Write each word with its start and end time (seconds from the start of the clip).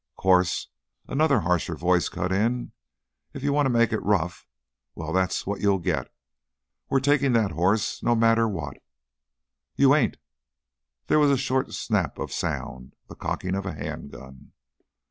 "'Course," 0.17 0.69
another, 1.07 1.41
harsher 1.41 1.75
voice 1.75 2.09
cut 2.09 2.31
in, 2.31 2.71
"if 3.35 3.43
you 3.43 3.53
want 3.53 3.67
to 3.67 3.69
make 3.69 3.93
it 3.93 4.01
rough, 4.01 4.47
well, 4.95 5.13
that's 5.13 5.45
what 5.45 5.61
you'll 5.61 5.77
git! 5.77 6.11
We're 6.89 6.99
takin' 6.99 7.33
that 7.33 7.51
hoss, 7.51 8.01
no 8.01 8.15
matter 8.15 8.47
what!" 8.47 8.77
"You 9.75 9.93
ain't!" 9.93 10.17
There 11.05 11.19
was 11.19 11.29
a 11.29 11.37
short 11.37 11.73
snap 11.73 12.17
of 12.17 12.33
sound, 12.33 12.95
the 13.09 13.15
cocking 13.15 13.53
of 13.53 13.67
a 13.67 13.73
hand 13.73 14.09
gun. 14.11 14.53